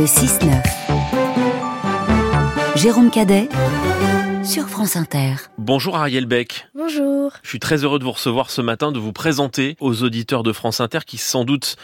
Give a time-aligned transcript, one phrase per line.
[0.00, 0.62] Le 6-9.
[2.74, 3.50] Jérôme Cadet
[4.42, 5.34] sur France Inter.
[5.58, 6.68] Bonjour Ariel Beck.
[6.74, 7.32] Bonjour.
[7.42, 10.54] Je suis très heureux de vous recevoir ce matin, de vous présenter aux auditeurs de
[10.54, 11.76] France Inter qui sans doute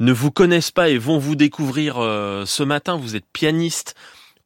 [0.00, 2.96] ne vous connaissent pas et vont vous découvrir euh, ce matin.
[2.96, 3.94] Vous êtes pianiste,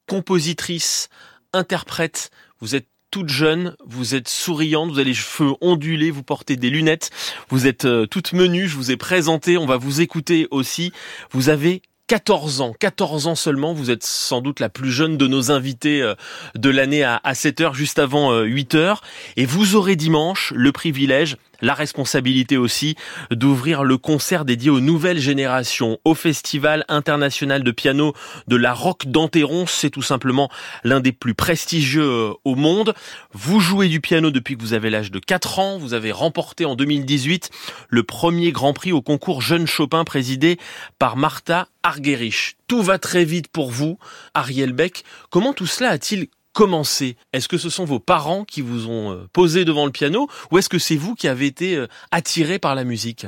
[0.07, 1.09] compositrice,
[1.55, 2.31] interprète.
[2.61, 6.69] Vous êtes toute jeune, vous êtes souriante, vous avez les cheveux ondulés, vous portez des
[6.69, 7.11] lunettes,
[7.49, 10.93] vous êtes euh, toute menue, je vous ai présenté, on va vous écouter aussi.
[11.31, 15.27] Vous avez 14 ans, 14 ans seulement, vous êtes sans doute la plus jeune de
[15.27, 16.15] nos invités euh,
[16.55, 19.03] de l'année à 7 heures, juste avant 8 euh, heures.
[19.37, 22.97] Et vous aurez dimanche le privilège, la responsabilité aussi,
[23.31, 28.15] d'ouvrir le concert dédié aux nouvelles générations au Festival international de piano
[28.49, 29.67] de la Roque d'Anteron.
[29.67, 30.51] C'est tout simplement
[30.83, 32.95] l'un des plus prestigieux euh, au monde.
[33.33, 35.79] Vous jouez du piano depuis que vous avez l'âge de 4 ans.
[35.79, 37.51] Vous avez remporté en 2018
[37.89, 40.59] le premier Grand Prix au concours Jeune Chopin présidé
[40.99, 42.57] par Martha Argerich.
[42.67, 43.99] Tout va très vite pour vous,
[44.33, 45.05] Ariel Beck.
[45.31, 49.29] Comment tout cela a-t-il commencé Est-ce que ce sont vos parents qui vous ont euh,
[49.35, 52.75] posé devant le piano ou est-ce que c'est vous qui avez été euh, attiré par
[52.75, 53.27] la musique?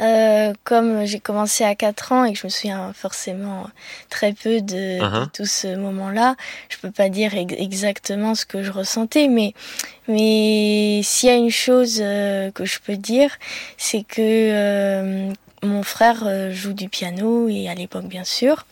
[0.00, 3.68] Euh, comme j'ai commencé à 4 ans et que je me souviens forcément
[4.10, 5.30] très peu de, uh-huh.
[5.32, 6.34] tout ce moment-là,
[6.68, 9.54] je peux pas dire exactement ce que je ressentais, mais
[10.08, 13.30] mais s'il y a une chose que je peux dire,
[13.76, 15.30] c'est que
[15.62, 18.66] mon frère euh, joue du piano et à l'époque bien sûr.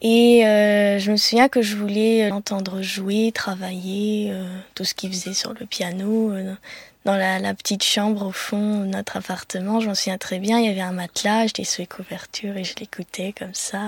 [0.00, 4.44] Et euh, je me souviens que je voulais l'entendre jouer, travailler, euh,
[4.74, 6.32] tout ce qu'il faisait sur le piano,
[7.04, 9.80] dans la, petite chambre au fond de notre appartement.
[9.80, 12.64] Je m'en souviens très bien, il y avait un matelas, j'étais sous les couvertures et
[12.64, 13.80] je l'écoutais comme ça.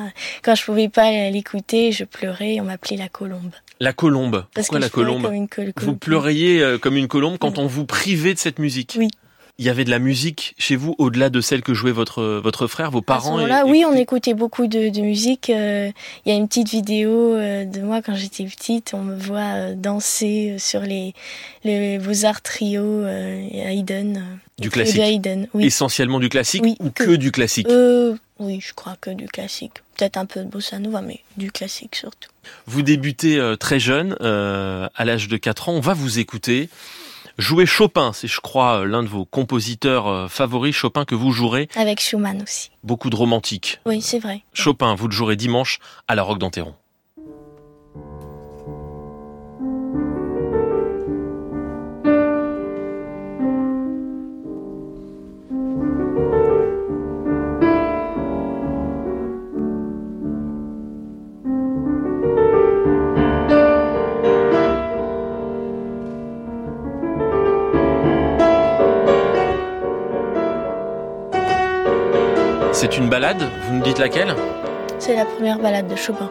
[0.42, 3.52] Quand je pouvais pas l'écouter, je pleurais, on m'appelait la colombe.
[3.80, 5.30] La colombe Pourquoi la colombe
[5.78, 8.96] Vous pleuriez comme une colombe quand on vous privait de cette musique?
[8.98, 9.08] Oui
[9.58, 12.66] il y avait de la musique chez vous au-delà de celle que jouait votre votre
[12.66, 13.38] frère, vos parents.
[13.38, 15.48] Là, oui, on écoutait beaucoup de, de musique.
[15.48, 15.90] Euh,
[16.24, 18.92] il y a une petite vidéo euh, de moi quand j'étais petite.
[18.92, 21.14] On me voit euh, danser sur les
[21.64, 24.22] les Beaux Arts Trio Haydn.
[24.58, 24.98] Du classique.
[24.98, 25.64] Haydn, oui.
[25.64, 27.68] Essentiellement du classique ou que, du classique?
[28.38, 29.72] oui, je crois que du classique.
[29.96, 32.28] Peut-être un peu de bossa nova, mais du classique surtout.
[32.66, 35.72] Vous débutez très jeune, à l'âge de 4 ans.
[35.72, 36.68] On va vous écouter.
[37.38, 41.68] Jouer Chopin, c'est je crois l'un de vos compositeurs euh, favoris, Chopin que vous jouerez.
[41.76, 42.70] Avec Schumann aussi.
[42.82, 43.78] Beaucoup de romantique.
[43.84, 44.42] Oui, c'est vrai.
[44.54, 46.74] Chopin, vous le jouerez dimanche à la Roque d'Anteron.
[72.78, 74.36] C'est une balade, vous nous dites laquelle
[74.98, 76.30] C'est la première balade de Chopin.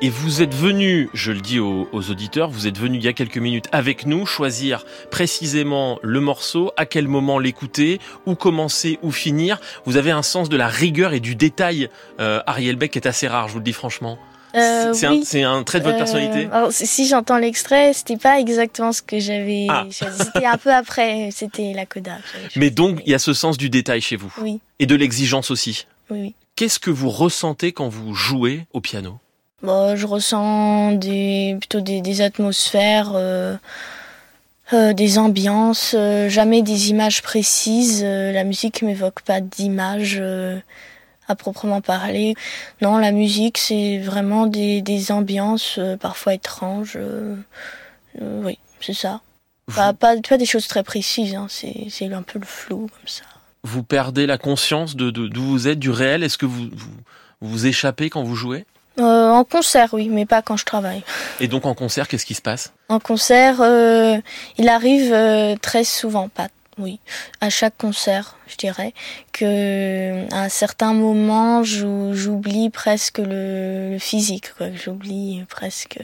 [0.00, 3.12] Et vous êtes venu, je le dis aux, auditeurs, vous êtes venu il y a
[3.12, 9.12] quelques minutes avec nous choisir précisément le morceau, à quel moment l'écouter, où commencer, où
[9.12, 9.60] finir.
[9.84, 13.28] Vous avez un sens de la rigueur et du détail, euh, Ariel Beck, est assez
[13.28, 14.18] rare, je vous le dis franchement.
[14.54, 19.00] Euh, c'est un, trait de votre euh, personnalité Si j'entends l'extrait, c'était pas exactement ce
[19.00, 19.86] que j'avais ah.
[19.90, 22.18] C'était un peu après, c'était la coda.
[22.56, 24.60] Mais donc, il y a ce sens du détail chez vous Oui.
[24.78, 26.34] Et de l'exigence aussi Oui.
[26.56, 29.18] Qu'est-ce que vous ressentez quand vous jouez au piano?
[29.62, 33.56] Bon, Je ressens des, plutôt des, atmosphères, euh,
[34.70, 35.96] des ambiances,
[36.28, 38.04] jamais des images précises.
[38.04, 40.22] la musique m'évoque pas d'images
[41.28, 42.34] à proprement parler.
[42.80, 46.94] Non, la musique, c'est vraiment des, des ambiances euh, parfois étranges.
[46.96, 47.36] Euh,
[48.20, 49.20] euh, oui, c'est ça.
[49.74, 53.22] Pas, pas, des choses très précises, hein, c'est un peu le flou comme ça.
[53.62, 56.22] Vous perdez la conscience de d'où vous êtes, du réel?
[56.24, 56.90] Est-ce que vous, vous,
[57.40, 58.66] vous échappez quand vous jouez?
[58.98, 61.02] En concert, oui, mais pas quand je travaille.
[61.40, 62.74] Et donc en concert, qu'est-ce qui se passe?
[62.90, 63.62] En concert,
[64.58, 65.16] il arrive
[65.62, 67.00] très souvent, pas oui,
[67.40, 68.94] à chaque concert, je dirais
[69.32, 75.98] que à un certain moment, j'oublie presque le, physique, J'oublie presque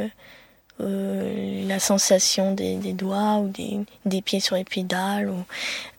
[0.80, 3.48] euh, la sensation des, doigts ou
[4.04, 5.42] des, pieds sur les pédales, ou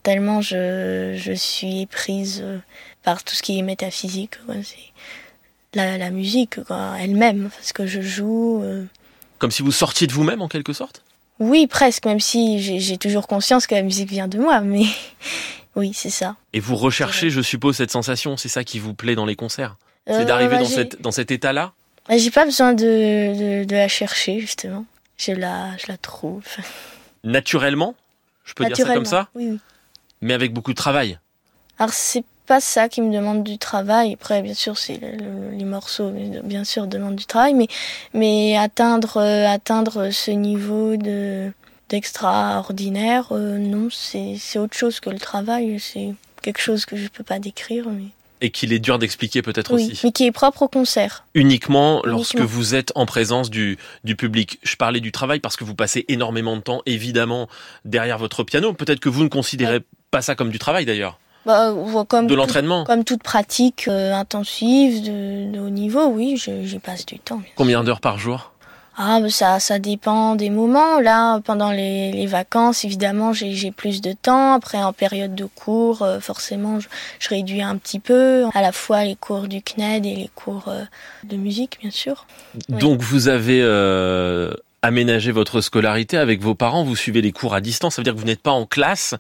[0.04, 2.44] tellement je, suis prise
[3.02, 4.36] par tout ce qui est métaphysique.
[5.74, 6.60] La, musique
[7.00, 8.62] elle-même, parce que je joue.
[8.64, 8.86] Euh.
[9.40, 11.04] Comme si vous sortiez de vous-même en quelque sorte?
[11.40, 14.84] Oui, presque, même si j'ai toujours conscience que la musique vient de moi, mais
[15.76, 16.36] oui, c'est ça.
[16.54, 19.78] Et vous recherchez, je suppose, cette sensation, c'est ça qui vous plaît dans les concerts?
[20.06, 21.74] C'est euh, d'arriver bah, dans, cette, dans cet état-là?
[22.08, 24.86] Bah, J'ai pas besoin de, de, la chercher, justement.
[25.18, 26.44] Je la, je la trouve.
[27.24, 27.96] Naturellement?
[28.44, 29.30] Je peux dire ça comme ça?
[29.36, 29.60] Oui, oui.
[30.22, 31.20] Mais avec beaucoup de travail?
[31.78, 34.14] Alors, c'est pas ça qui me demande du travail.
[34.14, 36.12] Après, bien sûr, c'est les morceaux,
[36.44, 37.68] bien sûr, demandent du travail, mais,
[38.16, 41.52] mais atteindre, euh, atteindre ce niveau de
[41.90, 45.80] d'extraordinaire, euh, non, c'est autre chose que le travail.
[45.80, 47.88] C'est quelque chose que je peux pas décrire.
[47.90, 48.06] Mais
[48.42, 50.02] et qu'il est dur d'expliquer peut-être oui, aussi.
[50.04, 51.26] Mais qui est propre au concert.
[51.36, 54.60] Uniquement, lorsque vous êtes en présence du, du public.
[54.64, 57.48] Je parlais du travail parce que vous passez énormément de temps, évidemment,
[57.86, 58.74] derrière votre piano.
[58.74, 61.20] Peut-être que vous ne considérez pas ça comme du travail d'ailleurs.
[61.46, 61.74] Bah,
[62.08, 62.84] comme de l'entraînement.
[62.84, 67.42] Comme toute pratique euh, intensive de, de, haut niveau, oui, j'y passe du temps.
[67.56, 68.52] Combien d'heures par jour?
[69.02, 71.00] Ah, ça, ça dépend des moments.
[71.00, 74.52] Là, pendant les, les vacances, évidemment, j'ai plus de temps.
[74.52, 76.90] Après, en période de cours, euh, forcément, je,
[77.20, 78.44] je, réduis un petit peu.
[78.54, 80.84] À la fois les cours du CNED et les cours euh,
[81.24, 82.26] de musique, bien sûr.
[82.68, 83.62] Donc, vous avez
[84.84, 86.84] euh, aménagé votre scolarité avec vos parents.
[86.84, 87.96] Vous suivez les cours à distance.
[87.96, 89.16] Ça veut dire que vous n'êtes pas en classe.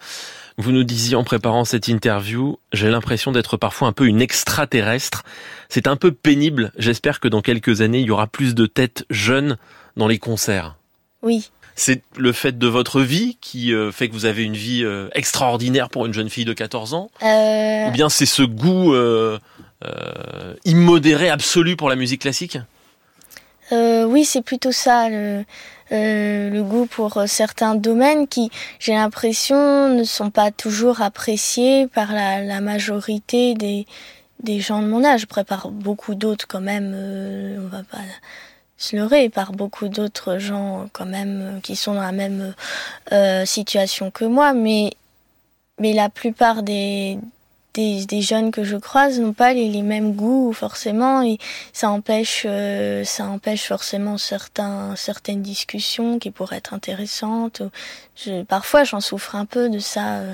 [0.58, 5.24] Vous nous disiez en préparant cette interview, j'ai l'impression d'être parfois un peu une extraterrestre.
[5.70, 6.74] C'est un peu pénible.
[6.78, 9.58] J'espère que dans quelques années, il y aura plus de têtes jeunes
[9.96, 10.76] dans les concerts.
[11.22, 11.50] Oui.
[11.76, 15.08] C'est le fait de votre vie qui euh, fait que vous avez une vie euh,
[15.14, 17.10] extraordinaire pour une jeune fille de 14 ans?
[17.24, 17.88] Euh...
[17.88, 19.40] Ou bien c'est ce goût euh,
[20.66, 22.58] immodéré absolu pour la musique classique?
[23.71, 25.10] Oui, c'est plutôt ça.
[25.10, 25.44] Le
[25.92, 31.88] euh, le goût pour euh, certains domaines qui, j'ai l'impression, ne sont pas toujours appréciés
[31.88, 33.88] par la, la majorité des,
[34.44, 35.24] des gens de mon âge.
[35.24, 37.98] Après, par beaucoup d'autres quand même, euh, on va pas
[38.77, 42.54] se leurrer, par beaucoup d'autres gens quand même qui sont dans la même
[43.12, 44.92] euh, situation que moi, mais
[45.80, 47.18] mais la plupart des,
[47.74, 51.38] des, des, jeunes que je croise n'ont pas les, les, mêmes goûts forcément et
[51.74, 57.62] ça empêche euh, ça empêche forcément certains certaines discussions qui pourraient être intéressantes.
[58.16, 60.33] Je, parfois j'en souffre un peu de ça euh,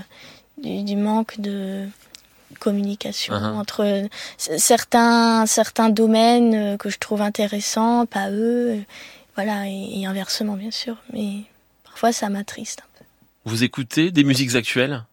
[0.61, 1.87] du, du, manque de
[2.59, 3.59] communication uh -huh.
[3.61, 8.81] entre certains certains domaines euh, que je trouve intéressants pas eux
[9.35, 11.43] voilà et, et inversement bien sûr mais
[11.83, 13.05] parfois ça m'attriste un peu.
[13.45, 15.03] Vous écoutez des musiques actuelles?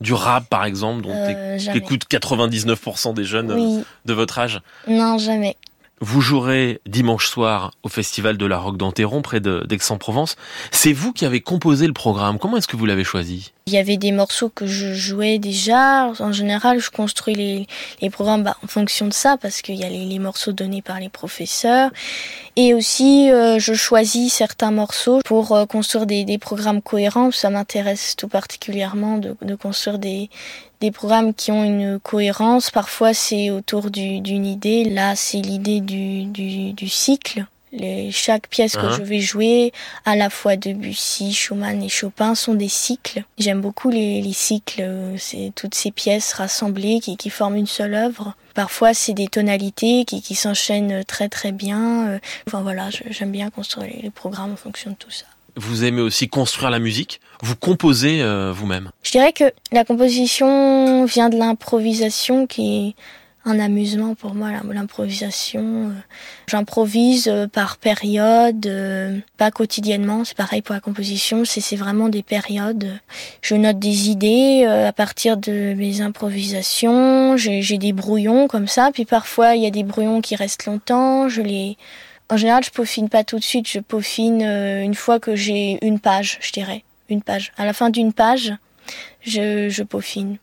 [0.00, 3.84] Du rap par exemple dont euh, écoute 99% des jeunes oui.
[4.04, 4.60] de votre âge?
[4.88, 5.56] Non, jamais.
[6.02, 10.36] Vous jouerez dimanche soir au Festival de la Roque d'Anteron près d'Aix-en-Provence.
[10.70, 12.38] C'est vous qui avez composé le programme.
[12.38, 13.52] Comment est-ce que vous l'avez choisi?
[13.66, 16.12] Il y avait des morceaux que je jouais déjà.
[16.20, 17.66] En général, je construis
[18.00, 21.00] les, programmes bah, en fonction de ça parce qu'il y a les, morceaux donnés par
[21.00, 21.90] les professeurs.
[22.56, 27.30] Et aussi, euh, je choisis certains morceaux pour euh, construire des, programmes cohérents.
[27.30, 30.28] Ça m'intéresse tout particulièrement de construire des,
[30.80, 32.70] des programmes qui ont une cohérence.
[32.70, 34.84] Parfois, c'est autour d'une idée.
[34.84, 37.46] Là, c'est l'idée du, du, du, cycle.
[37.72, 38.96] Les, chaque pièce que uh -huh.
[38.96, 39.72] je vais jouer,
[40.04, 43.24] à la fois Debussy, Schumann et Chopin, sont des cycles.
[43.38, 44.82] J'aime beaucoup les, les cycles.
[45.18, 48.34] C'est toutes ces pièces rassemblées qui, qui forment une seule œuvre.
[48.54, 52.18] Parfois, c'est des tonalités qui, qui s'enchaînent très très bien.
[52.46, 56.02] Enfin voilà, j'aime bien construire les, les programmes en fonction de tout ça vous aimez
[56.02, 61.36] aussi construire la musique Vous composez euh, vous-même Je dirais que la composition vient de
[61.36, 62.94] l'improvisation qui est
[63.48, 65.92] un amusement pour moi, l'improvisation.
[66.48, 72.24] J'improvise euh, par période, euh, pas quotidiennement, c'est pareil pour la composition, c'est vraiment des
[72.24, 72.98] périodes.
[73.42, 79.04] Je note des idées à partir de mes improvisations, j'ai des brouillons comme ça, puis
[79.04, 81.76] parfois il y a des brouillons qui restent longtemps, je les
[82.28, 85.78] en général, je peaufine pas tout de suite, je peaufine euh, une fois que j'ai
[85.82, 86.82] une page, je dirais.
[87.08, 87.52] Une page.
[87.56, 88.52] À la fin d'une page,
[89.20, 90.38] je, je peaufine.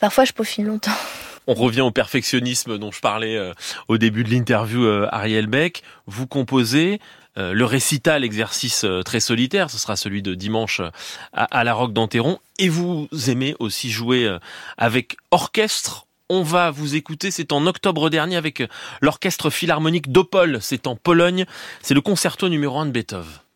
[0.00, 0.90] Parfois, je peaufine longtemps.
[1.46, 3.52] On revient au perfectionnisme dont je parlais euh,
[3.88, 5.82] au début de l'interview, euh, Ariel Beck.
[6.06, 7.00] Vous composez
[7.36, 10.82] le récital, exercice très solitaire, ce sera celui de dimanche
[11.32, 12.38] à, la Roque d'Anteron.
[12.58, 14.28] Et vous aimez aussi jouer
[14.76, 18.62] avec orchestre on va vous écouter, c'est en octobre dernier avec
[19.02, 21.44] l'orchestre philharmonique d'Opol, c'est en Pologne,
[21.82, 23.49] c'est le concerto numéro 1 de Beethoven.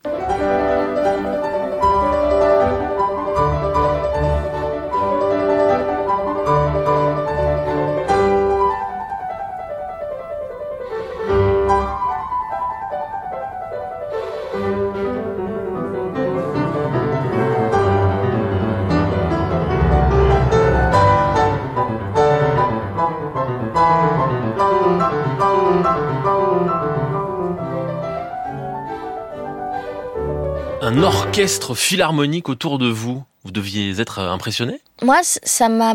[30.85, 33.25] Un orchestre philharmonique autour de vous.
[33.45, 34.81] Vous deviez être impressionné?
[35.03, 35.95] Moi, ça m'a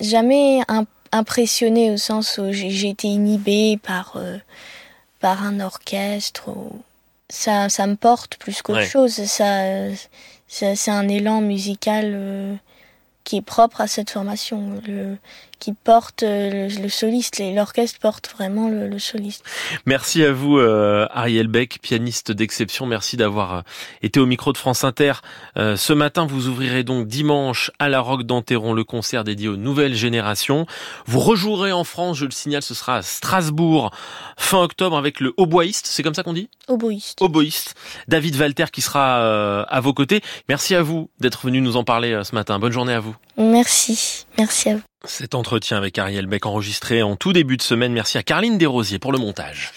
[0.00, 0.60] jamais
[1.12, 4.38] impressionné au sens où j'ai été inhibée par, euh,
[5.20, 6.50] par un orchestre.
[7.28, 8.86] Ça, ça me porte plus qu'autre ouais.
[8.86, 9.12] chose.
[9.24, 9.88] Ça,
[10.48, 12.54] c'est un élan musical euh,
[13.24, 15.16] qui est propre à cette formation, le,
[15.62, 19.44] qui porte le, soliste, l'orchestre porte vraiment le, soliste.
[19.86, 22.84] Merci à vous Ariel Beck, pianiste d'exception.
[22.84, 23.62] Merci d'avoir
[24.02, 25.12] été au micro de France Inter.
[25.56, 29.94] ce matin, vous ouvrirez donc dimanche à la Roque d'Anteron le concert dédié aux nouvelles
[29.94, 30.66] générations.
[31.06, 33.92] Vous rejouerez en France, je le signale, ce sera à Strasbourg
[34.36, 36.48] fin octobre avec le hautboïste, c'est comme ça qu'on dit?
[36.68, 37.22] Oboïste.
[37.22, 37.74] Oboïste.
[38.08, 40.20] David Walter qui sera euh, à vos côtés.
[40.48, 42.58] Merci à vous d'être venu nous en parler euh, ce matin.
[42.58, 43.16] Bonne journée à vous.
[43.36, 44.26] Merci.
[44.38, 44.91] Merci à vous.
[45.04, 47.92] Cet entretien avec Ariel Beck enregistré en tout début de semaine.
[47.92, 49.72] Merci à Carline Desrosiers pour le montage.